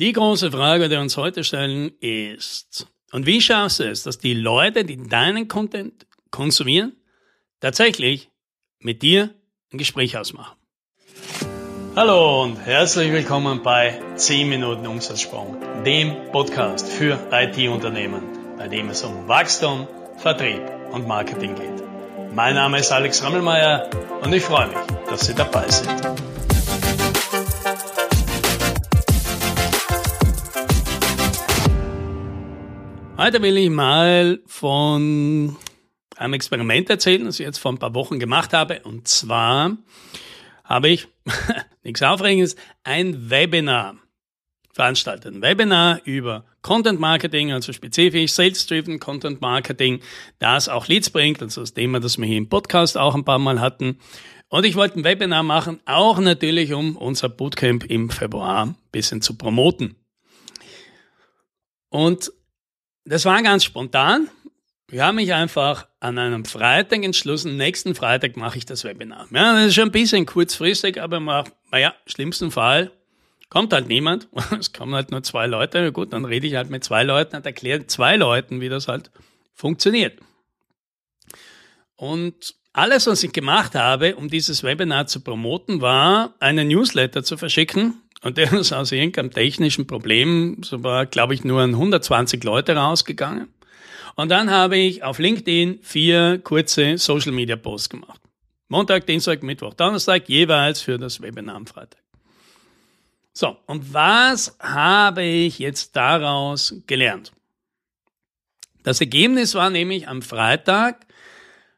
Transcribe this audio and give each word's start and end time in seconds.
Die 0.00 0.14
große 0.14 0.50
Frage, 0.50 0.84
die 0.84 0.92
wir 0.92 1.00
uns 1.02 1.18
heute 1.18 1.44
stellen, 1.44 1.92
ist, 2.00 2.86
und 3.12 3.26
wie 3.26 3.42
schaffst 3.42 3.80
du 3.80 3.84
es, 3.84 4.02
dass 4.02 4.16
die 4.16 4.32
Leute, 4.32 4.82
die 4.82 4.96
deinen 4.96 5.46
Content 5.46 6.06
konsumieren, 6.30 6.96
tatsächlich 7.60 8.30
mit 8.78 9.02
dir 9.02 9.28
ein 9.70 9.76
Gespräch 9.76 10.16
ausmachen? 10.16 10.56
Hallo 11.94 12.44
und 12.44 12.56
herzlich 12.56 13.12
willkommen 13.12 13.62
bei 13.62 14.00
10 14.14 14.48
Minuten 14.48 14.86
Umsatzsprung, 14.86 15.58
dem 15.84 16.32
Podcast 16.32 16.88
für 16.88 17.18
IT-Unternehmen, 17.30 18.22
bei 18.56 18.68
dem 18.68 18.88
es 18.88 19.02
um 19.02 19.28
Wachstum, 19.28 19.86
Vertrieb 20.16 20.62
und 20.92 21.06
Marketing 21.06 21.54
geht. 21.54 22.34
Mein 22.34 22.54
Name 22.54 22.78
ist 22.78 22.90
Alex 22.90 23.22
Rammelmeier 23.22 23.90
und 24.22 24.32
ich 24.32 24.44
freue 24.44 24.68
mich, 24.68 24.78
dass 25.10 25.26
Sie 25.26 25.34
dabei 25.34 25.68
sind. 25.68 26.29
Heute 33.22 33.42
will 33.42 33.58
ich 33.58 33.68
mal 33.68 34.40
von 34.46 35.54
einem 36.16 36.32
Experiment 36.32 36.88
erzählen, 36.88 37.26
das 37.26 37.38
ich 37.38 37.44
jetzt 37.44 37.58
vor 37.58 37.70
ein 37.70 37.76
paar 37.76 37.94
Wochen 37.94 38.18
gemacht 38.18 38.54
habe. 38.54 38.80
Und 38.84 39.08
zwar 39.08 39.76
habe 40.64 40.88
ich, 40.88 41.06
nichts 41.82 42.00
Aufregendes, 42.00 42.56
ein 42.82 43.28
Webinar 43.28 43.96
veranstaltet. 44.72 45.34
Ein 45.34 45.42
Webinar 45.42 46.00
über 46.06 46.46
Content 46.62 46.98
Marketing, 46.98 47.52
also 47.52 47.74
spezifisch 47.74 48.32
Sales-Driven 48.32 48.98
Content 49.00 49.42
Marketing, 49.42 50.00
das 50.38 50.70
auch 50.70 50.88
Leads 50.88 51.10
bringt, 51.10 51.42
also 51.42 51.60
das 51.60 51.74
Thema, 51.74 52.00
das 52.00 52.16
wir 52.16 52.26
hier 52.26 52.38
im 52.38 52.48
Podcast 52.48 52.96
auch 52.96 53.14
ein 53.14 53.26
paar 53.26 53.38
Mal 53.38 53.60
hatten. 53.60 53.98
Und 54.48 54.64
ich 54.64 54.76
wollte 54.76 54.98
ein 54.98 55.04
Webinar 55.04 55.42
machen, 55.42 55.80
auch 55.84 56.18
natürlich, 56.20 56.72
um 56.72 56.96
unser 56.96 57.28
Bootcamp 57.28 57.84
im 57.84 58.08
Februar 58.08 58.64
ein 58.64 58.76
bisschen 58.92 59.20
zu 59.20 59.36
promoten. 59.36 59.96
Und 61.90 62.32
das 63.10 63.24
war 63.24 63.42
ganz 63.42 63.64
spontan. 63.64 64.30
Ich 64.88 65.00
habe 65.00 65.16
mich 65.16 65.34
einfach 65.34 65.88
an 65.98 66.16
einem 66.16 66.44
Freitag 66.44 67.02
entschlossen, 67.02 67.56
nächsten 67.56 67.96
Freitag 67.96 68.36
mache 68.36 68.58
ich 68.58 68.66
das 68.66 68.84
Webinar. 68.84 69.26
Ja, 69.32 69.54
das 69.54 69.66
ist 69.66 69.74
schon 69.74 69.88
ein 69.88 69.92
bisschen 69.92 70.26
kurzfristig, 70.26 71.00
aber 71.02 71.44
naja, 71.72 71.94
schlimmsten 72.06 72.52
Fall 72.52 72.92
kommt 73.48 73.72
halt 73.72 73.88
niemand. 73.88 74.28
Es 74.58 74.72
kommen 74.72 74.94
halt 74.94 75.10
nur 75.10 75.24
zwei 75.24 75.48
Leute. 75.48 75.90
Gut, 75.90 76.12
dann 76.12 76.24
rede 76.24 76.46
ich 76.46 76.54
halt 76.54 76.70
mit 76.70 76.84
zwei 76.84 77.02
Leuten 77.02 77.34
und 77.34 77.46
erkläre 77.46 77.86
zwei 77.88 78.14
Leuten, 78.14 78.60
wie 78.60 78.68
das 78.68 78.86
halt 78.86 79.10
funktioniert. 79.54 80.20
Und 81.96 82.54
alles, 82.72 83.08
was 83.08 83.24
ich 83.24 83.32
gemacht 83.32 83.74
habe, 83.74 84.14
um 84.14 84.28
dieses 84.28 84.62
Webinar 84.62 85.08
zu 85.08 85.20
promoten, 85.20 85.80
war, 85.80 86.34
einen 86.38 86.68
Newsletter 86.68 87.24
zu 87.24 87.36
verschicken 87.36 88.00
und 88.22 88.36
der 88.38 88.52
ist 88.60 88.72
aus 88.72 88.92
irgendeinem 88.92 89.30
technischen 89.30 89.86
Problem, 89.86 90.62
so 90.62 90.82
war, 90.82 91.06
glaube 91.06 91.34
ich, 91.34 91.44
nur 91.44 91.60
an 91.62 91.70
120 91.74 92.42
Leute 92.44 92.76
rausgegangen. 92.76 93.48
Und 94.16 94.28
dann 94.28 94.50
habe 94.50 94.76
ich 94.76 95.02
auf 95.02 95.18
LinkedIn 95.18 95.80
vier 95.82 96.38
kurze 96.42 96.98
Social 96.98 97.32
Media 97.32 97.56
Posts 97.56 97.88
gemacht. 97.88 98.20
Montag, 98.68 99.06
Dienstag, 99.06 99.42
Mittwoch, 99.42 99.74
Donnerstag, 99.74 100.28
jeweils 100.28 100.80
für 100.80 100.98
das 100.98 101.20
Webinar 101.20 101.56
am 101.56 101.66
Freitag. 101.66 102.00
So, 103.32 103.56
und 103.66 103.94
was 103.94 104.56
habe 104.60 105.22
ich 105.22 105.58
jetzt 105.58 105.96
daraus 105.96 106.74
gelernt? 106.86 107.32
Das 108.82 109.00
Ergebnis 109.00 109.54
war 109.54 109.70
nämlich 109.70 110.08
am 110.08 110.22
Freitag 110.22 111.06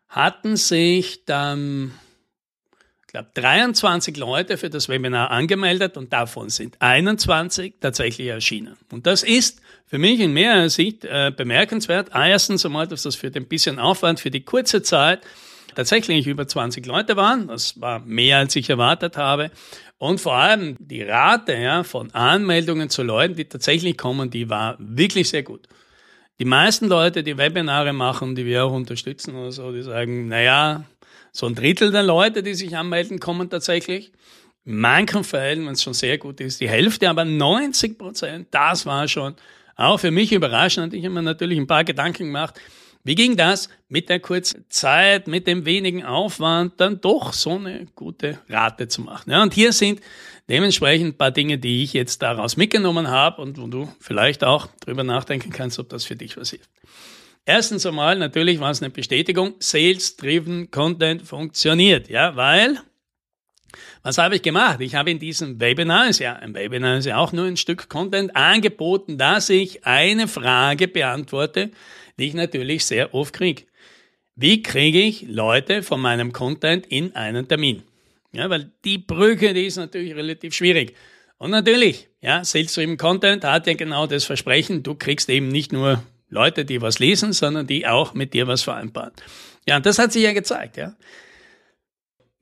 hatten 0.09 0.57
sich 0.57 1.25
dann 1.25 1.93
glaube, 3.12 3.28
23 3.34 4.16
Leute 4.16 4.56
für 4.56 4.70
das 4.70 4.88
Webinar 4.88 5.30
angemeldet 5.30 5.96
und 5.96 6.12
davon 6.12 6.48
sind 6.48 6.77
21 6.80 7.74
tatsächlich 7.80 8.28
erschienen. 8.28 8.77
Und 8.91 9.06
das 9.06 9.22
ist 9.22 9.60
für 9.86 9.98
mich 9.98 10.20
in 10.20 10.32
mehrerer 10.32 10.70
Sicht 10.70 11.05
äh, 11.05 11.30
bemerkenswert. 11.34 12.10
Erstens 12.14 12.64
einmal, 12.64 12.88
dass 12.88 13.02
das 13.02 13.14
für 13.14 13.30
den 13.30 13.46
bisschen 13.46 13.78
Aufwand 13.78 14.20
für 14.20 14.30
die 14.30 14.44
kurze 14.44 14.83
Zeit 14.83 15.20
tatsächlich 15.74 16.27
über 16.27 16.48
20 16.48 16.84
Leute 16.86 17.17
waren. 17.17 17.48
Das 17.48 17.80
war 17.80 18.01
mehr, 18.01 18.39
als 18.39 18.56
ich 18.56 18.68
erwartet 18.70 19.17
habe. 19.17 19.51
Und 19.98 20.20
vor 20.20 20.34
allem 20.34 20.77
die 20.80 21.02
Rate 21.02 21.55
ja, 21.55 21.84
von 21.84 22.11
Anmeldungen 22.12 22.90
zu 22.90 23.02
Leuten, 23.02 23.36
die 23.36 23.45
tatsächlich 23.45 23.96
kommen, 23.96 24.30
die 24.30 24.51
war 24.51 24.77
wirklich 24.78 25.28
sehr 25.28 25.42
gut. 25.42 25.68
Die 26.39 26.45
meisten 26.45 26.89
Leute, 26.89 27.23
die 27.23 27.37
Webinare 27.37 27.93
machen, 27.93 28.35
die 28.35 28.47
wir 28.47 28.65
auch 28.65 28.73
unterstützen 28.73 29.37
oder 29.37 29.53
so, 29.53 29.73
die 29.73 29.83
sagen, 29.83 30.29
naja, 30.29 30.85
so 31.31 31.47
ein 31.47 31.55
Drittel 31.55 31.91
der 31.91 32.03
Leute, 32.03 32.43
die 32.43 32.55
sich 32.55 32.77
anmelden, 32.77 33.20
kommen 33.20 33.48
tatsächlich. 33.48 34.13
In 34.65 34.79
manchen 34.79 35.25
Fällen, 35.25 35.67
wenn 35.67 35.73
es 35.73 35.83
schon 35.83 35.95
sehr 35.95 36.19
gut 36.19 36.41
ist, 36.41 36.61
die 36.61 36.69
Hälfte, 36.69 37.09
aber 37.09 37.25
90 37.25 37.98
Prozent, 37.98 38.48
das 38.51 38.87
war 38.87 39.09
schon 39.09 39.35
auch 39.77 39.98
für 39.98 40.11
mich 40.11 40.33
überraschend. 40.33 40.95
Ich 40.95 41.05
habe 41.05 41.15
mir 41.15 41.23
natürlich 41.23 41.59
ein 41.59 41.67
paar 41.67 41.85
Gedanken 41.85 42.27
gemacht. 42.27 42.61
Wie 43.05 43.17
ging 43.17 43.36
das 43.36 43.68
mit 43.89 44.08
der 44.08 44.20
kurzen 44.20 44.64
Zeit, 44.68 45.27
mit 45.27 45.48
dem 45.48 45.64
wenigen 45.64 46.05
Aufwand, 46.05 46.74
dann 46.80 47.01
doch 47.01 47.33
so 47.33 47.57
eine 47.57 47.86
gute 47.96 48.39
Rate 48.48 48.86
zu 48.86 49.01
machen? 49.01 49.33
Ja, 49.33 49.42
und 49.42 49.55
hier 49.55 49.73
sind 49.73 50.01
dementsprechend 50.48 51.14
ein 51.14 51.18
paar 51.18 51.33
Dinge, 51.33 51.58
die 51.58 51.83
ich 51.83 51.95
jetzt 51.95 52.23
daraus 52.23 52.57
mitgenommen 52.57 53.08
habe 53.08 53.42
und 53.42 53.61
wo 53.61 53.67
du 53.67 53.92
vielleicht 53.98 54.45
auch 54.45 54.68
drüber 54.80 55.02
nachdenken 55.02 55.51
kannst, 55.51 55.80
ob 55.80 55.89
das 55.89 56.05
für 56.05 56.14
dich 56.14 56.36
was 56.36 56.51
hilft. 56.51 56.70
Erstens 57.45 57.85
einmal, 57.86 58.17
natürlich 58.18 58.61
war 58.61 58.70
es 58.70 58.80
eine 58.80 58.90
Bestätigung, 58.90 59.55
Sales-Driven 59.58 60.70
Content 60.70 61.23
funktioniert, 61.23 62.08
ja, 62.08 62.36
weil, 62.36 62.79
was 64.02 64.18
habe 64.18 64.36
ich 64.36 64.42
gemacht? 64.42 64.80
Ich 64.80 64.94
habe 64.94 65.10
in 65.10 65.18
diesem 65.18 65.60
Webinar, 65.60 66.08
ist 66.08 66.18
ja, 66.18 66.34
ein 66.34 66.55
Webinar 66.55 66.98
ist 66.98 67.06
ja 67.06 67.16
auch 67.16 67.33
nur 67.33 67.46
ein 67.46 67.56
Stück 67.56 67.88
Content, 67.88 68.34
angeboten, 68.36 69.18
dass 69.18 69.48
ich 69.50 69.86
eine 69.86 70.28
Frage 70.28 70.88
beantworte, 70.88 71.70
die 72.18 72.27
ich 72.27 72.34
natürlich 72.34 72.84
sehr 72.84 73.14
oft 73.14 73.33
kriege. 73.34 73.64
Wie 74.34 74.62
kriege 74.62 75.00
ich 75.00 75.27
Leute 75.28 75.83
von 75.83 76.00
meinem 76.00 76.33
Content 76.33 76.86
in 76.86 77.14
einen 77.14 77.48
Termin? 77.48 77.83
Ja, 78.33 78.48
weil 78.48 78.72
die 78.84 78.98
Brücke, 78.98 79.52
die 79.52 79.66
ist 79.66 79.77
natürlich 79.77 80.14
relativ 80.14 80.54
schwierig. 80.54 80.96
Und 81.36 81.50
natürlich, 81.50 82.08
ja, 82.20 82.44
Sales-Driven 82.44 82.96
Content 82.96 83.44
hat 83.44 83.66
ja 83.66 83.74
genau 83.74 84.06
das 84.06 84.24
Versprechen, 84.24 84.83
du 84.83 84.94
kriegst 84.94 85.28
eben 85.28 85.48
nicht 85.48 85.72
nur 85.72 86.02
Leute, 86.30 86.64
die 86.64 86.80
was 86.80 86.98
lesen, 86.98 87.33
sondern 87.33 87.66
die 87.66 87.86
auch 87.86 88.14
mit 88.14 88.33
dir 88.33 88.46
was 88.46 88.62
vereinbaren. 88.62 89.12
Ja, 89.66 89.77
und 89.77 89.86
das 89.86 89.98
hat 89.98 90.12
sich 90.12 90.22
ja 90.22 90.33
gezeigt, 90.33 90.77
ja. 90.77 90.94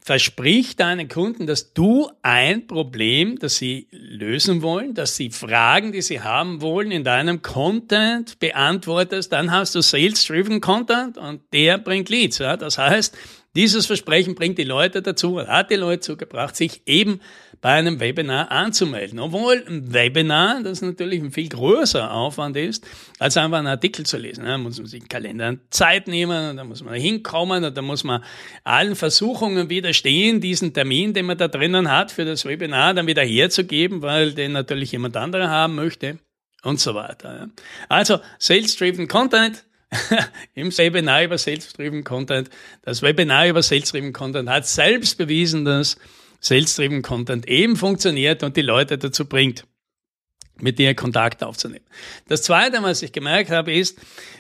Versprich 0.03 0.77
deinen 0.77 1.09
Kunden, 1.09 1.47
dass 1.47 1.75
du 1.75 2.11
ein 2.23 2.67
Problem, 2.67 3.39
das 3.39 3.57
sie 3.57 3.87
lösen 3.91 4.63
wollen, 4.63 4.95
dass 4.95 5.17
sie 5.17 5.31
Fragen, 5.31 5.93
die 5.93 6.01
sie 6.01 6.23
haben 6.23 6.63
wollen, 6.63 6.91
in 6.91 7.05
deinem 7.05 7.43
Content 7.43 8.39
beantwortest, 8.39 9.33
dann 9.33 9.51
hast 9.51 9.75
du 9.75 9.83
Sales-Driven 9.83 10.63
Content 10.63 11.19
und 11.19 11.43
der 11.53 11.77
bringt 11.77 12.09
Leads. 12.09 12.39
Ja? 12.39 12.57
Das 12.57 12.79
heißt, 12.79 13.15
dieses 13.55 13.87
Versprechen 13.87 14.35
bringt 14.37 14.59
die 14.59 14.65
Leute 14.65 15.03
dazu, 15.03 15.39
hat 15.41 15.71
die 15.71 15.77
Leute 15.77 16.01
zugebracht, 16.01 16.57
sich 16.57 16.83
eben 16.87 17.21
bei 17.61 17.71
einem 17.71 18.01
Webinar 18.01 18.51
anzumelden. 18.51 19.19
Obwohl 19.19 19.65
ein 19.69 19.93
Webinar, 19.93 20.63
das 20.63 20.81
natürlich 20.81 21.21
ein 21.21 21.31
viel 21.31 21.49
größer 21.49 22.11
Aufwand 22.11 22.57
ist, 22.57 22.87
als 23.19 23.37
einfach 23.37 23.59
einen 23.59 23.67
Artikel 23.67 24.07
zu 24.07 24.17
lesen. 24.17 24.45
Da 24.45 24.57
muss 24.57 24.79
man 24.79 24.87
sich 24.87 25.03
einen 25.03 25.09
Kalender 25.09 25.57
Zeit 25.69 26.09
nehmen, 26.09 26.57
da 26.57 26.65
muss 26.65 26.83
man 26.83 26.95
hinkommen, 26.95 27.75
da 27.75 27.83
muss 27.83 28.03
man 28.03 28.25
allen 28.65 28.97
Versuchungen 28.97 29.69
widerstehen, 29.69 30.41
diesen 30.41 30.73
Termin, 30.73 31.13
den 31.13 31.27
man 31.27 31.37
da 31.37 31.49
drinnen 31.49 31.91
hat, 31.91 32.11
für 32.13 32.25
das 32.25 32.47
Webinar 32.47 32.95
dann 32.95 33.07
wieder 33.07 33.23
herzugeben, 33.23 34.01
weil 34.01 34.33
den 34.33 34.53
natürlich 34.53 34.93
jemand 34.93 35.17
anderer 35.17 35.51
haben 35.51 35.75
möchte 35.75 36.19
und 36.63 36.81
so 36.81 36.95
weiter. 36.95 37.49
Also 37.89 38.21
Sales-Driven 38.39 39.07
Content, 39.07 39.65
im 40.55 40.77
Webinar 40.77 41.25
über 41.25 41.37
Sales-Driven 41.37 42.05
Content. 42.05 42.49
Das 42.83 43.03
Webinar 43.03 43.49
über 43.49 43.63
Sales-Driven 43.63 44.13
Content 44.13 44.49
hat 44.49 44.67
selbst 44.67 45.19
bewiesen, 45.19 45.65
dass 45.65 45.97
Sales-Driven 46.41 47.03
Content 47.03 47.49
eben 47.49 47.77
funktioniert 47.77 48.43
und 48.43 48.57
die 48.57 48.63
Leute 48.63 48.99
dazu 48.99 49.27
bringt, 49.27 49.65
mit 50.63 50.79
dir 50.79 50.95
Kontakt 50.95 51.43
aufzunehmen. 51.43 51.85
Das 52.29 52.43
Zweite, 52.43 52.83
was 52.83 53.03
ich 53.03 53.13
gemerkt 53.13 53.51
habe, 53.51 53.73
ist, 53.73 53.99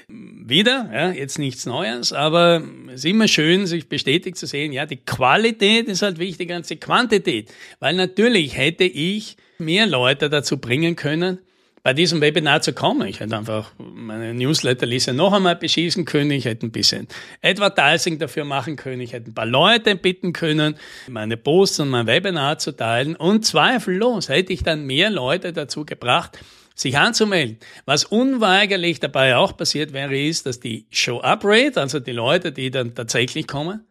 wieder, 0.08 0.90
ja, 0.92 1.10
jetzt 1.12 1.38
nichts 1.38 1.66
Neues, 1.66 2.12
aber 2.12 2.62
es 2.88 2.96
ist 2.96 3.04
immer 3.04 3.28
schön, 3.28 3.66
sich 3.66 3.88
bestätigt 3.88 4.36
zu 4.36 4.46
sehen, 4.46 4.72
ja, 4.72 4.86
die 4.86 4.96
Qualität 4.96 5.86
ist 5.86 6.02
halt 6.02 6.18
wichtiger 6.18 6.56
als 6.56 6.68
die 6.68 6.76
Quantität. 6.76 7.52
Weil 7.78 7.94
natürlich 7.94 8.56
hätte 8.56 8.84
ich 8.84 9.36
mehr 9.58 9.86
Leute 9.86 10.28
dazu 10.28 10.58
bringen 10.58 10.96
können, 10.96 11.38
bei 11.82 11.94
diesem 11.94 12.20
Webinar 12.20 12.60
zu 12.60 12.72
kommen. 12.72 13.06
Ich 13.08 13.20
hätte 13.20 13.36
einfach 13.36 13.72
meine 13.78 14.34
Newsletterliste 14.34 15.12
noch 15.14 15.32
einmal 15.32 15.56
beschießen 15.56 16.04
können. 16.04 16.30
Ich 16.30 16.44
hätte 16.44 16.66
ein 16.66 16.72
bisschen 16.72 17.08
Advertising 17.42 18.18
dafür 18.18 18.44
machen 18.44 18.76
können. 18.76 19.00
Ich 19.00 19.12
hätte 19.12 19.30
ein 19.30 19.34
paar 19.34 19.46
Leute 19.46 19.96
bitten 19.96 20.32
können, 20.32 20.76
meine 21.08 21.36
Posts 21.36 21.80
und 21.80 21.88
mein 21.88 22.06
Webinar 22.06 22.58
zu 22.58 22.72
teilen. 22.72 23.16
Und 23.16 23.46
zweifellos 23.46 24.28
hätte 24.28 24.52
ich 24.52 24.62
dann 24.62 24.84
mehr 24.84 25.10
Leute 25.10 25.52
dazu 25.52 25.84
gebracht, 25.84 26.38
sich 26.74 26.98
anzumelden. 26.98 27.58
Was 27.86 28.04
unweigerlich 28.04 29.00
dabei 29.00 29.36
auch 29.36 29.56
passiert 29.56 29.92
wäre, 29.92 30.18
ist, 30.18 30.46
dass 30.46 30.60
die 30.60 30.86
Show-Up-Rate, 30.90 31.80
also 31.80 32.00
die 32.00 32.12
Leute, 32.12 32.52
die 32.52 32.70
dann 32.70 32.94
tatsächlich 32.94 33.46
kommen, 33.46 33.86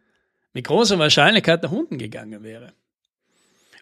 mit 0.52 0.66
großer 0.66 0.98
Wahrscheinlichkeit 0.98 1.62
nach 1.62 1.70
unten 1.70 1.98
gegangen 1.98 2.42
wäre. 2.42 2.72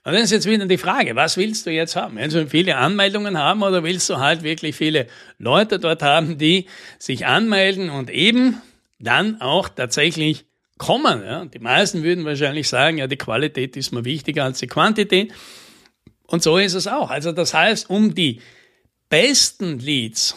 Und 0.04 0.12
dann 0.14 0.22
ist 0.22 0.30
jetzt 0.30 0.46
wieder 0.46 0.66
die 0.66 0.78
Frage, 0.78 1.16
was 1.16 1.36
willst 1.36 1.66
du 1.66 1.70
jetzt 1.70 1.96
haben? 1.96 2.16
Willst 2.16 2.36
du 2.36 2.46
viele 2.46 2.76
Anmeldungen 2.76 3.36
haben 3.36 3.62
oder 3.62 3.82
willst 3.82 4.08
du 4.08 4.18
halt 4.18 4.42
wirklich 4.42 4.76
viele 4.76 5.06
Leute 5.38 5.78
dort 5.78 6.02
haben, 6.02 6.38
die 6.38 6.66
sich 6.98 7.26
anmelden 7.26 7.90
und 7.90 8.10
eben 8.10 8.62
dann 8.98 9.40
auch 9.40 9.68
tatsächlich 9.68 10.46
kommen? 10.78 11.22
Ja? 11.24 11.44
Die 11.44 11.58
meisten 11.58 12.04
würden 12.04 12.24
wahrscheinlich 12.24 12.68
sagen, 12.68 12.98
ja, 12.98 13.06
die 13.06 13.16
Qualität 13.16 13.76
ist 13.76 13.92
mir 13.92 14.04
wichtiger 14.04 14.44
als 14.44 14.60
die 14.60 14.68
Quantität. 14.68 15.32
Und 16.26 16.42
so 16.42 16.58
ist 16.58 16.74
es 16.74 16.86
auch. 16.86 17.10
Also 17.10 17.32
das 17.32 17.52
heißt, 17.52 17.90
um 17.90 18.14
die 18.14 18.40
besten 19.08 19.78
Leads 19.78 20.36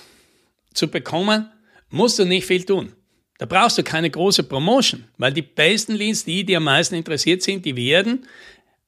zu 0.74 0.88
bekommen, 0.88 1.52
musst 1.90 2.18
du 2.18 2.26
nicht 2.26 2.46
viel 2.46 2.64
tun. 2.64 2.94
Da 3.38 3.46
brauchst 3.46 3.78
du 3.78 3.84
keine 3.84 4.10
große 4.10 4.44
Promotion, 4.44 5.06
weil 5.18 5.34
die 5.34 5.42
besten 5.42 5.94
Leads, 5.94 6.26
die, 6.26 6.44
die 6.44 6.56
am 6.56 6.64
meisten 6.64 6.96
interessiert 6.96 7.42
sind, 7.42 7.66
die 7.66 7.76
werden 7.76 8.26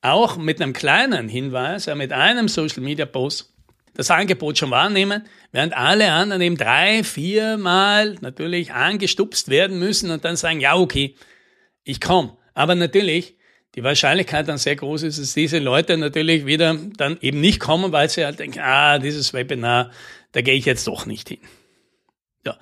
auch 0.04 0.38
mit 0.38 0.62
einem 0.62 0.74
kleinen 0.74 1.30
Hinweis, 1.30 1.88
mit 1.88 2.12
einem 2.12 2.48
Social 2.48 2.84
Media 2.84 3.06
Post, 3.06 3.54
das 3.96 4.12
Angebot 4.12 4.58
schon 4.58 4.72
wahrnehmen, 4.72 5.24
während 5.52 5.76
alle 5.78 6.12
anderen 6.12 6.42
eben 6.42 6.58
drei, 6.58 7.04
viermal 7.04 8.16
natürlich 8.22 8.74
angestupst 8.74 9.50
werden 9.50 9.80
müssen 9.80 10.12
und 10.12 10.26
dann 10.26 10.36
sagen, 10.36 10.60
ja, 10.60 10.76
okay, 10.76 11.16
ich 11.84 12.02
komme. 12.02 12.38
Aber 12.54 12.76
natürlich, 12.76 13.38
die 13.76 13.84
Wahrscheinlichkeit 13.84 14.48
dann 14.48 14.58
sehr 14.58 14.76
groß 14.76 15.04
ist, 15.04 15.20
dass 15.20 15.34
diese 15.34 15.60
Leute 15.60 15.98
natürlich 15.98 16.46
wieder 16.46 16.76
dann 16.98 17.18
eben 17.22 17.40
nicht 17.40 17.60
kommen, 17.60 17.92
weil 17.92 18.10
sie 18.10 18.26
halt 18.26 18.40
denken, 18.40 18.60
ah, 18.60 19.00
dieses 19.00 19.34
Webinar, 19.34 19.92
da 20.32 20.42
gehe 20.42 20.56
ich 20.56 20.66
jetzt 20.66 20.88
doch 20.88 21.06
nicht 21.06 21.30
hin. 21.30 21.40
Ja. 22.46 22.58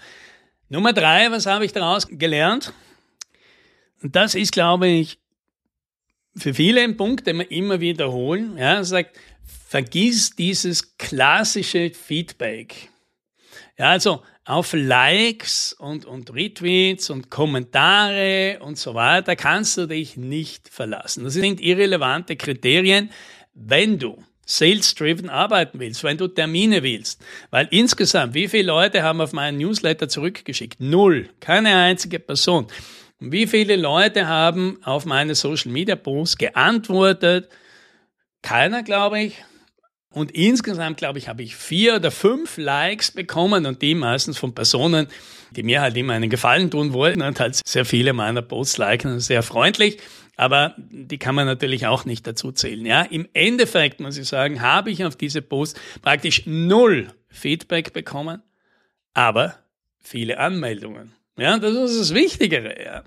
Nummer 0.70 0.94
drei, 0.94 1.32
was 1.32 1.48
habe 1.48 1.66
ich 1.66 1.74
daraus 1.74 2.08
gelernt? 2.08 2.74
Und 4.04 4.16
das 4.16 4.36
ist, 4.36 4.52
glaube 4.52 4.88
ich, 4.88 5.21
für 6.36 6.54
viele 6.54 6.82
ein 6.82 6.98
Punkt, 6.98 7.28
den 7.28 7.40
wir 7.40 7.52
immer 7.52 7.80
wiederholen. 7.80 8.58
Ja, 8.58 8.84
sagt, 8.84 9.18
vergiss 9.68 10.36
dieses 10.36 10.98
klassische 10.98 11.92
Feedback. 11.92 12.90
Ja, 13.78 13.90
also 13.90 14.22
auf 14.46 14.74
Likes 14.74 15.74
und, 15.74 16.06
und 16.06 16.34
Retweets 16.34 17.10
und 17.10 17.30
Kommentare 17.30 18.60
und 18.62 18.78
so 18.78 18.94
weiter 18.96 19.36
kannst 19.36 19.78
du 19.78 19.88
dich 19.88 20.18
nicht 20.18 20.68
verlassen. 20.70 21.24
Das 21.24 21.34
sind 21.34 21.62
irrelevante 21.62 22.36
Kriterien, 22.36 23.12
wenn 23.54 24.00
du 24.00 24.24
sales-driven 24.46 25.30
arbeiten 25.30 25.80
willst, 25.80 26.04
wenn 26.04 26.18
du 26.18 26.28
Termine 26.28 26.84
willst. 26.84 27.24
Weil 27.52 27.68
insgesamt, 27.72 28.34
wie 28.34 28.48
viele 28.48 28.68
Leute 28.68 29.04
haben 29.04 29.22
auf 29.22 29.32
meinen 29.32 29.58
Newsletter 29.58 30.10
zurückgeschickt? 30.10 30.80
Null. 30.80 31.30
Keine 31.40 31.76
einzige 31.76 32.20
Person. 32.20 32.68
Und 33.22 33.32
wie 33.32 33.46
viele 33.46 33.76
Leute 33.76 34.28
haben 34.28 34.80
auf 34.84 35.06
meine 35.06 35.36
Social 35.36 35.72
Media 35.72 35.96
Posts 35.96 36.38
geantwortet? 36.38 37.50
Keiner, 38.42 38.82
glaube 38.82 39.22
ich. 39.22 39.36
Und 40.10 40.32
insgesamt, 40.32 40.98
glaube 40.98 41.20
ich, 41.20 41.30
habe 41.30 41.44
ich 41.44 41.56
vier 41.56 41.96
oder 41.98 42.12
fünf 42.12 42.58
Likes 42.58 43.12
bekommen 43.12 43.66
und 43.66 43.82
die 43.82 43.96
meistens 43.96 44.38
von 44.38 44.54
Personen, 44.54 45.08
die 45.52 45.64
mir 45.64 45.82
halt 45.82 45.96
immer 45.96 46.14
einen 46.14 46.30
Gefallen 46.30 46.70
tun 46.72 46.94
wollten 46.94 47.22
und 47.22 47.40
halt 47.40 47.62
sehr 47.66 47.86
viele 47.86 48.12
meiner 48.12 48.42
Posts 48.42 48.78
liken, 48.78 49.20
sehr 49.20 49.44
freundlich. 49.44 50.00
Aber 50.36 50.76
die 50.78 51.20
kann 51.20 51.36
man 51.36 51.46
natürlich 51.46 51.86
auch 51.86 52.04
nicht 52.06 52.26
dazu 52.26 52.52
zählen. 52.52 52.86
Ja, 52.86 53.04
im 53.04 53.30
Endeffekt 53.34 54.00
muss 54.00 54.18
ich 54.18 54.28
sagen, 54.28 54.62
habe 54.62 54.90
ich 54.90 55.06
auf 55.06 55.16
diese 55.16 55.44
Posts 55.44 55.80
praktisch 56.02 56.44
null 56.46 57.14
Feedback 57.30 57.94
bekommen, 57.94 58.42
aber 59.14 59.60
viele 60.00 60.40
Anmeldungen. 60.40 61.14
Ja, 61.38 61.58
das 61.58 61.74
ist 61.74 62.00
das 62.00 62.14
Wichtigere. 62.14 62.76
Ja. 62.84 63.04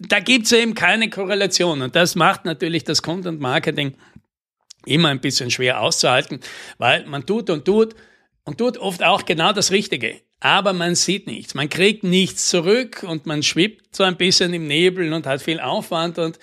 Da 0.00 0.20
gibt 0.20 0.46
es 0.46 0.52
eben 0.52 0.74
keine 0.74 1.10
Korrelation. 1.10 1.82
Und 1.82 1.96
das 1.96 2.14
macht 2.14 2.44
natürlich 2.44 2.84
das 2.84 3.02
Content 3.02 3.40
Marketing 3.40 3.94
immer 4.86 5.08
ein 5.08 5.20
bisschen 5.20 5.50
schwer 5.50 5.80
auszuhalten, 5.80 6.40
weil 6.78 7.06
man 7.06 7.24
tut 7.26 7.50
und 7.50 7.64
tut 7.64 7.94
und 8.44 8.58
tut 8.58 8.78
oft 8.78 9.02
auch 9.02 9.24
genau 9.24 9.52
das 9.52 9.70
Richtige. 9.70 10.20
Aber 10.40 10.74
man 10.74 10.94
sieht 10.94 11.26
nichts. 11.26 11.54
Man 11.54 11.70
kriegt 11.70 12.04
nichts 12.04 12.50
zurück 12.50 13.02
und 13.02 13.24
man 13.24 13.42
schwippt 13.42 13.96
so 13.96 14.04
ein 14.04 14.16
bisschen 14.16 14.52
im 14.52 14.66
Nebel 14.66 15.12
und 15.12 15.26
hat 15.26 15.40
viel 15.40 15.58
Aufwand 15.58 16.18
und 16.18 16.38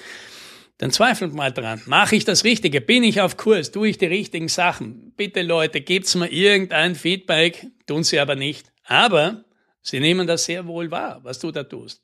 dann 0.80 0.90
zweifelt 0.90 1.36
mal 1.36 1.52
dran. 1.52 1.80
Mache 1.86 2.16
ich 2.16 2.26
das 2.26 2.44
Richtige? 2.44 2.82
Bin 2.82 3.04
ich 3.04 3.22
auf 3.22 3.38
Kurs? 3.38 3.70
Tue 3.70 3.90
ich 3.90 4.00
die 4.00 4.08
richtigen 4.08 4.48
Sachen? 4.48 5.14
Bitte 5.16 5.44
Leute, 5.44 5.82
gibt's 5.82 6.16
mir 6.16 6.32
irgendein 6.32 6.96
Feedback? 6.96 7.68
Tun 7.86 8.04
sie 8.04 8.20
aber 8.20 8.36
nicht. 8.36 8.72
Aber 8.86 9.44
Sie 9.82 10.00
nehmen 10.00 10.28
das 10.28 10.46
sehr 10.46 10.68
wohl 10.68 10.92
wahr, 10.92 11.20
was 11.24 11.40
du 11.40 11.52
da 11.52 11.64
tust. 11.64 12.04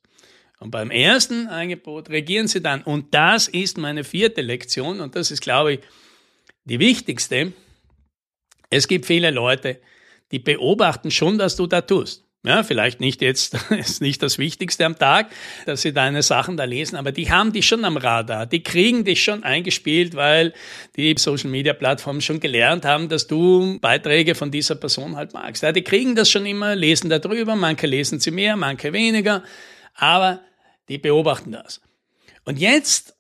Und 0.59 0.71
beim 0.71 0.89
ersten 0.89 1.47
Angebot 1.47 2.09
regieren 2.09 2.47
sie 2.47 2.62
dann. 2.62 2.81
Und 2.81 3.13
das 3.13 3.47
ist 3.47 3.77
meine 3.77 4.03
vierte 4.03 4.41
Lektion 4.41 5.00
und 5.01 5.15
das 5.15 5.29
ist, 5.29 5.41
glaube 5.41 5.74
ich, 5.74 5.79
die 6.65 6.79
wichtigste. 6.79 7.53
Es 8.69 8.88
gibt 8.88 9.06
viele 9.06 9.31
Leute, 9.31 9.79
die 10.31 10.39
beobachten 10.39 11.12
schon, 11.12 11.38
dass 11.38 11.56
du 11.56 11.68
da 11.68 11.81
tust. 11.81 12.26
Ja, 12.47 12.63
vielleicht 12.63 13.01
nicht 13.01 13.21
jetzt, 13.21 13.57
ist 13.71 14.01
nicht 14.01 14.23
das 14.23 14.38
Wichtigste 14.38 14.85
am 14.85 14.97
Tag, 14.97 15.29
dass 15.65 15.81
sie 15.81 15.91
deine 15.91 16.23
Sachen 16.23 16.55
da 16.55 16.63
lesen, 16.63 16.95
aber 16.95 17.11
die 17.11 17.29
haben 17.29 17.51
dich 17.51 17.67
schon 17.67 17.83
am 17.83 17.97
Radar. 17.97 18.45
Die 18.45 18.63
kriegen 18.63 19.03
dich 19.03 19.21
schon 19.21 19.44
eingespielt, 19.44 20.15
weil 20.15 20.53
die 20.95 21.13
Social 21.17 21.49
Media 21.49 21.73
Plattformen 21.73 22.21
schon 22.21 22.39
gelernt 22.39 22.85
haben, 22.85 23.09
dass 23.09 23.27
du 23.27 23.77
Beiträge 23.81 24.33
von 24.33 24.49
dieser 24.49 24.75
Person 24.75 25.17
halt 25.17 25.33
magst. 25.33 25.61
Ja, 25.61 25.73
die 25.73 25.81
kriegen 25.81 26.15
das 26.15 26.29
schon 26.29 26.45
immer, 26.45 26.73
lesen 26.73 27.09
darüber. 27.09 27.57
Manche 27.57 27.85
lesen 27.85 28.21
sie 28.21 28.31
mehr, 28.31 28.55
manche 28.55 28.94
weniger. 28.94 29.44
Aber 29.95 30.39
die 30.88 30.99
beobachten 30.99 31.51
das. 31.51 31.81
Und 32.45 32.59
jetzt 32.59 33.17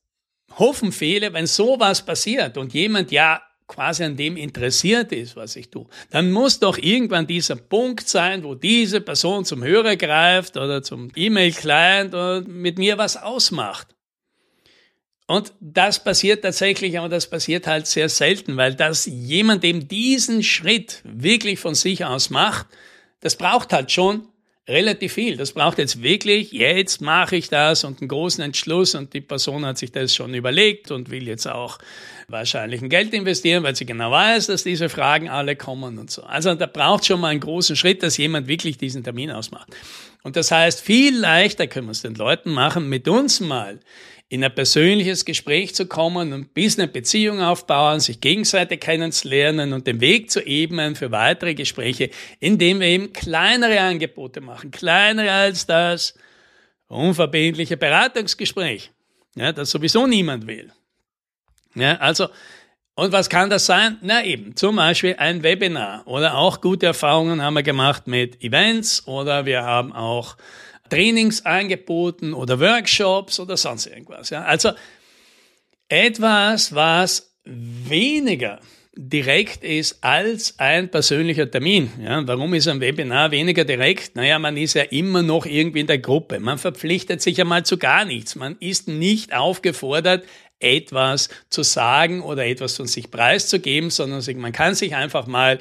hoffen 0.57 0.93
viele, 0.93 1.33
wenn 1.33 1.47
sowas 1.47 2.05
passiert 2.05 2.57
und 2.57 2.73
jemand 2.73 3.11
ja 3.11 3.41
quasi 3.67 4.03
an 4.03 4.15
dem 4.15 4.37
interessiert 4.37 5.11
ist, 5.11 5.35
was 5.35 5.55
ich 5.55 5.69
tue, 5.69 5.87
dann 6.09 6.31
muss 6.31 6.59
doch 6.59 6.77
irgendwann 6.77 7.27
dieser 7.27 7.57
Punkt 7.57 8.07
sein, 8.07 8.43
wo 8.43 8.55
diese 8.55 9.01
Person 9.01 9.45
zum 9.45 9.63
Hörer 9.63 9.97
greift 9.97 10.57
oder 10.57 10.81
zum 10.81 11.11
E-Mail-Client 11.15 12.13
und 12.13 12.47
mit 12.47 12.77
mir 12.77 12.97
was 12.97 13.17
ausmacht. 13.17 13.87
Und 15.27 15.51
das 15.59 16.01
passiert 16.01 16.43
tatsächlich, 16.43 16.97
aber 16.97 17.09
das 17.09 17.29
passiert 17.29 17.67
halt 17.67 17.85
sehr 17.85 18.07
selten, 18.07 18.55
weil 18.55 18.75
das 18.75 19.05
jemand 19.05 19.65
eben 19.65 19.87
diesen 19.89 20.41
Schritt 20.41 21.01
wirklich 21.03 21.59
von 21.59 21.75
sich 21.75 22.05
aus 22.05 22.29
macht, 22.29 22.67
das 23.19 23.35
braucht 23.35 23.73
halt 23.73 23.91
schon 23.91 24.29
relativ 24.67 25.13
viel. 25.13 25.37
Das 25.37 25.53
braucht 25.53 25.77
jetzt 25.77 26.03
wirklich, 26.03 26.51
jetzt 26.51 27.01
mache 27.01 27.37
ich 27.37 27.49
das 27.49 27.83
und 27.83 28.01
einen 28.01 28.09
großen 28.09 28.43
Entschluss 28.43 28.95
und 28.95 29.13
die 29.13 29.21
Person 29.21 29.65
hat 29.65 29.77
sich 29.77 29.91
das 29.91 30.13
schon 30.13 30.33
überlegt 30.33 30.91
und 30.91 31.09
will 31.09 31.27
jetzt 31.27 31.47
auch 31.47 31.77
wahrscheinlich 32.27 32.81
ein 32.81 32.89
Geld 32.89 33.13
investieren, 33.13 33.63
weil 33.63 33.75
sie 33.75 33.85
genau 33.85 34.11
weiß, 34.11 34.47
dass 34.47 34.63
diese 34.63 34.89
Fragen 34.89 35.29
alle 35.29 35.55
kommen 35.55 35.97
und 35.97 36.11
so. 36.11 36.23
Also 36.23 36.53
da 36.55 36.65
braucht 36.65 37.05
schon 37.05 37.21
mal 37.21 37.29
einen 37.29 37.39
großen 37.39 37.77
Schritt, 37.77 38.03
dass 38.03 38.17
jemand 38.17 38.47
wirklich 38.47 38.77
diesen 38.77 39.03
Termin 39.03 39.31
ausmacht. 39.31 39.69
Und 40.23 40.35
das 40.35 40.51
heißt, 40.51 40.81
viel 40.81 41.17
leichter 41.17 41.67
können 41.67 41.87
wir 41.87 41.91
es 41.91 42.01
den 42.01 42.15
Leuten 42.15 42.51
machen, 42.51 42.89
mit 42.89 43.07
uns 43.07 43.39
mal 43.39 43.79
in 44.29 44.43
ein 44.43 44.53
persönliches 44.53 45.23
Gespräch 45.23 45.73
zu 45.73 45.85
kommen 45.85 46.33
und 46.33 46.53
bis 46.53 46.77
eine 46.77 46.87
Beziehung 46.87 47.41
aufbauen, 47.41 48.01
sich 48.01 48.19
gegenseitig 48.19 48.81
kennenzulernen 48.81 49.71
und 49.71 49.87
den 49.87 50.01
Weg 50.01 50.29
zu 50.29 50.45
ebnen 50.45 50.95
für 50.95 51.11
weitere 51.11 51.53
Gespräche, 51.53 52.09
indem 52.39 52.81
wir 52.81 52.87
eben 52.87 53.13
kleinere 53.13 53.79
Angebote 53.79 54.41
machen, 54.41 54.71
kleinere 54.71 55.31
als 55.31 55.65
das 55.65 56.13
unverbindliche 56.87 57.77
Beratungsgespräch, 57.77 58.91
ja, 59.35 59.53
das 59.53 59.69
sowieso 59.69 60.07
niemand 60.07 60.45
will. 60.45 60.71
Ja, 61.75 61.95
also, 61.97 62.27
und 62.95 63.11
was 63.11 63.29
kann 63.29 63.49
das 63.49 63.65
sein? 63.65 63.97
Na 64.01 64.25
eben, 64.25 64.55
zum 64.55 64.75
Beispiel 64.75 65.15
ein 65.19 65.43
Webinar 65.43 66.05
oder 66.05 66.35
auch 66.35 66.59
gute 66.59 66.87
Erfahrungen 66.87 67.41
haben 67.41 67.53
wir 67.53 67.63
gemacht 67.63 68.07
mit 68.07 68.43
Events 68.43 69.07
oder 69.07 69.45
wir 69.45 69.63
haben 69.63 69.93
auch 69.93 70.35
Trainings 70.89 71.45
angeboten 71.45 72.33
oder 72.33 72.59
Workshops 72.59 73.39
oder 73.39 73.57
sonst 73.57 73.87
irgendwas. 73.87 74.29
Ja? 74.29 74.43
Also 74.43 74.71
etwas, 75.89 76.73
was 76.73 77.33
weniger 77.43 78.59
direkt 78.97 79.63
ist 79.63 80.03
als 80.03 80.55
ein 80.57 80.89
persönlicher 80.89 81.49
Termin. 81.49 81.91
Ja, 82.01 82.25
warum 82.27 82.53
ist 82.55 82.67
ein 82.67 82.81
Webinar 82.81 83.31
weniger 83.31 83.63
direkt? 83.63 84.15
Naja, 84.15 84.39
man 84.39 84.57
ist 84.57 84.73
ja 84.73 84.83
immer 84.83 85.21
noch 85.21 85.45
irgendwie 85.45 85.81
in 85.81 85.87
der 85.87 85.99
Gruppe. 85.99 86.39
Man 86.39 86.57
verpflichtet 86.57 87.21
sich 87.21 87.39
einmal 87.39 87.63
zu 87.63 87.77
gar 87.77 88.05
nichts. 88.05 88.35
Man 88.35 88.57
ist 88.59 88.87
nicht 88.87 89.33
aufgefordert, 89.33 90.25
etwas 90.59 91.29
zu 91.49 91.61
sagen 91.61 92.23
oder 92.23 92.45
etwas 92.47 92.75
von 92.75 92.87
sich 92.87 93.11
preiszugeben, 93.11 93.91
sondern 93.91 94.23
man 94.37 94.51
kann 94.51 94.73
sich 94.73 94.95
einfach 94.95 95.27
mal 95.27 95.59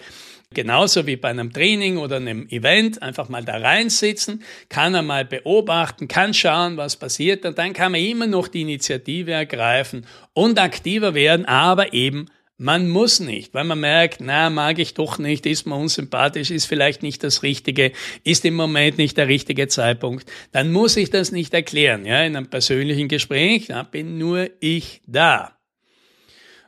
Genauso 0.56 1.06
wie 1.06 1.16
bei 1.16 1.28
einem 1.28 1.52
Training 1.52 1.98
oder 1.98 2.16
einem 2.16 2.48
Event 2.48 3.02
einfach 3.02 3.28
mal 3.28 3.44
da 3.44 3.58
reinsitzen, 3.58 4.42
kann 4.70 4.94
er 4.94 5.02
mal 5.02 5.26
beobachten, 5.26 6.08
kann 6.08 6.32
schauen, 6.32 6.78
was 6.78 6.96
passiert. 6.96 7.44
Und 7.44 7.58
dann 7.58 7.75
kann 7.75 7.92
man 7.92 8.00
immer 8.00 8.26
noch 8.26 8.48
die 8.48 8.62
Initiative 8.62 9.32
ergreifen 9.32 10.06
und 10.32 10.58
aktiver 10.58 11.12
werden, 11.12 11.44
aber 11.44 11.92
eben 11.92 12.30
man 12.56 12.88
muss 12.88 13.20
nicht, 13.20 13.52
weil 13.52 13.64
man 13.64 13.80
merkt, 13.80 14.22
na, 14.22 14.48
mag 14.48 14.78
ich 14.78 14.94
doch 14.94 15.18
nicht, 15.18 15.44
ist 15.44 15.66
man 15.66 15.78
unsympathisch, 15.78 16.50
ist 16.50 16.64
vielleicht 16.64 17.02
nicht 17.02 17.22
das 17.22 17.42
Richtige, 17.42 17.92
ist 18.25 18.46
im 18.46 18.54
Moment 18.54 18.96
nicht 18.96 19.18
der 19.18 19.28
richtige 19.28 19.68
Zeitpunkt, 19.68 20.26
dann 20.52 20.72
muss 20.72 20.96
ich 20.96 21.10
das 21.10 21.32
nicht 21.32 21.52
erklären, 21.52 22.06
ja, 22.06 22.22
in 22.22 22.34
einem 22.34 22.48
persönlichen 22.48 23.08
Gespräch, 23.08 23.66
da 23.66 23.82
bin 23.82 24.16
nur 24.16 24.48
ich 24.60 25.02
da. 25.06 25.55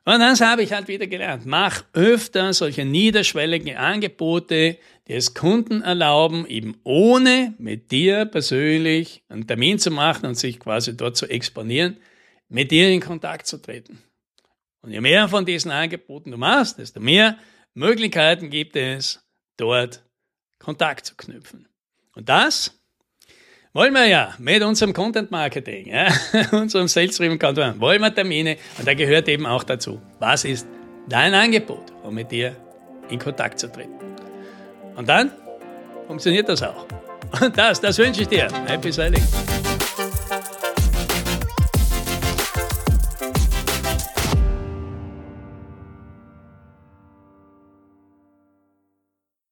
Und 0.09 0.21
das 0.21 0.41
habe 0.41 0.63
ich 0.63 0.73
halt 0.73 0.89
wieder 0.89 1.07
gelernt. 1.07 1.45
Mach 1.45 1.85
öfter 1.93 2.55
solche 2.55 2.87
niederschwelligen 2.87 3.77
Angebote, 3.77 4.79
die 5.07 5.13
es 5.13 5.35
Kunden 5.35 5.83
erlauben, 5.83 6.47
eben 6.47 6.81
ohne 6.83 7.53
mit 7.59 7.91
dir 7.91 8.25
persönlich 8.25 9.23
einen 9.29 9.47
Termin 9.47 9.79
zu 9.79 9.91
machen 9.91 10.25
und 10.25 10.35
sich 10.37 10.61
quasi 10.61 10.97
dort 10.97 11.19
zu 11.19 11.27
exponieren, 11.27 11.99
mit 12.49 12.71
dir 12.71 12.89
in 12.89 13.03
Kontakt 13.03 13.47
zu 13.47 13.59
treten. 13.61 14.03
Und 14.81 14.93
je 14.93 15.03
mehr 15.03 15.29
von 15.29 15.45
diesen 15.45 15.71
Angeboten 15.71 16.31
du 16.31 16.39
machst, 16.39 16.79
desto 16.79 17.01
mehr 17.01 17.37
Möglichkeiten 17.75 18.49
gibt 18.49 18.77
es, 18.77 19.23
dort 19.59 20.03
Kontakt 20.59 21.05
zu 21.05 21.17
knüpfen. 21.17 21.69
Und 22.15 22.31
das 22.31 22.78
wollen 23.73 23.93
wir 23.93 24.07
ja 24.07 24.35
mit 24.39 24.63
unserem 24.63 24.93
Content 24.93 25.31
Marketing, 25.31 25.87
ja, 25.89 26.09
unserem 26.53 26.89
Sales 26.89 27.17
Driven 27.17 27.39
Content, 27.39 27.81
wollen 27.81 28.01
wir 28.01 28.15
Termine 28.15 28.57
und 28.79 28.87
da 28.87 28.95
gehört 28.95 29.29
eben 29.29 29.47
auch 29.47 29.65
dazu, 29.65 30.01
was 30.19 30.45
ist 30.45 30.67
dein 31.09 31.35
Angebot, 31.35 31.93
um 32.03 32.15
mit 32.15 32.31
dir 32.31 32.57
in 33.09 33.19
Kontakt 33.19 33.59
zu 33.59 33.71
treten. 33.71 33.93
Und 34.97 35.09
dann 35.09 35.33
funktioniert 36.07 36.49
das 36.49 36.63
auch. 36.63 36.87
Und 37.41 37.57
das, 37.57 37.81
das 37.81 37.99
wünsche 37.99 38.23
ich 38.23 38.29
dir. 38.29 38.49
Happy 38.67 38.91
Selling. 38.91 39.23